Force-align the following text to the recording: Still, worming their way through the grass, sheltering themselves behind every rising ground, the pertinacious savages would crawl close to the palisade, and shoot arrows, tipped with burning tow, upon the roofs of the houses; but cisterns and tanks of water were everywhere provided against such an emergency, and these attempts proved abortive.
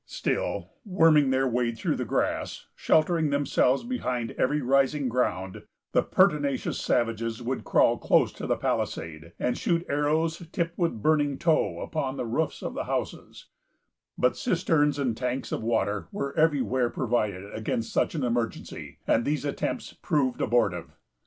Still, 0.07 0.71
worming 0.83 1.29
their 1.29 1.47
way 1.47 1.71
through 1.71 1.95
the 1.95 2.05
grass, 2.05 2.65
sheltering 2.75 3.29
themselves 3.29 3.83
behind 3.83 4.31
every 4.31 4.59
rising 4.59 5.07
ground, 5.07 5.61
the 5.91 6.01
pertinacious 6.01 6.79
savages 6.79 7.39
would 7.39 7.63
crawl 7.63 7.99
close 7.99 8.33
to 8.33 8.47
the 8.47 8.57
palisade, 8.57 9.33
and 9.37 9.55
shoot 9.59 9.85
arrows, 9.87 10.41
tipped 10.51 10.75
with 10.75 11.03
burning 11.03 11.37
tow, 11.37 11.79
upon 11.81 12.17
the 12.17 12.25
roofs 12.25 12.63
of 12.63 12.73
the 12.73 12.85
houses; 12.85 13.49
but 14.17 14.35
cisterns 14.35 14.97
and 14.97 15.15
tanks 15.15 15.51
of 15.51 15.61
water 15.61 16.07
were 16.11 16.35
everywhere 16.35 16.89
provided 16.89 17.53
against 17.53 17.93
such 17.93 18.15
an 18.15 18.23
emergency, 18.23 18.97
and 19.05 19.23
these 19.23 19.45
attempts 19.45 19.93
proved 19.93 20.41
abortive. 20.41 20.95